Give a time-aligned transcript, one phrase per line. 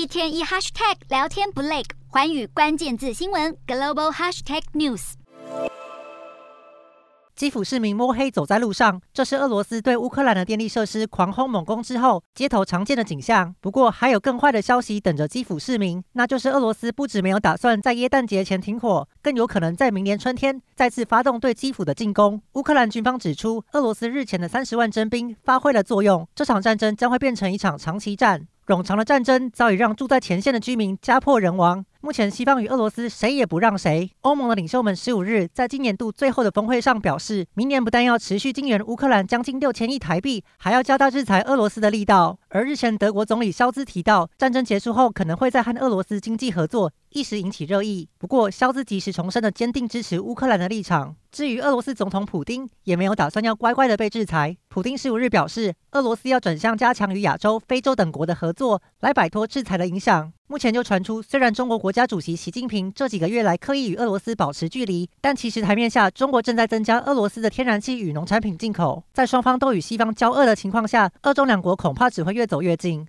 [0.00, 5.12] 一天一 hashtag 聊天不累，环宇关键字新闻 global hashtag news。
[7.36, 13.54] 基辅市民摸黑走在路上，这是俄罗斯对乌克兰的电力设施狂轰猛攻之后街头常见的景象。
[13.60, 22.40] 不过，还有更坏的消息等着基辅市民，那就是俄罗斯不止没有打算在耶诞节前停火，更有可能在明年春天再次发动对基辅的进攻。
[22.54, 28.46] 乌克兰军方指出，俄罗斯日前的三十万征兵发挥了作用，这场战争将会变成一场长期战。
[28.70, 31.84] 冗长的战争早已让住在前线的居民家破人亡。
[32.02, 34.08] 目前，西方与俄罗斯谁也不让谁。
[34.20, 42.38] 欧盟的领袖们十五日在今年度最后的峰会上表示，明年不但要持续经援乌克兰将近六千亿台币，还要加大制裁俄罗斯的力道。
[42.52, 48.08] 而日前，德国总理肖兹提到，战争结束后可能会再和俄罗斯经济合作，一时引起热议。
[48.18, 51.14] 不过，肖兹及时重申了坚定支持乌克兰的立场。
[51.30, 54.56] 至于俄罗斯总统普丁，也没有打算要乖乖的被制裁。
[54.68, 60.32] 普丁十五日表示，俄罗斯要转向加强与亚洲、非洲等国的合作，来摆脱制裁的影响。
[60.48, 69.04] 目前就传出，虽然中国国家主席习近平这几个月来刻意与俄罗斯保持距离，但其实台面下中国正在增加俄罗斯的天然气与农产品进口。
[69.12, 73.06] 在双方都与西方交恶的情况下，俄中两国恐怕只会越越走越近。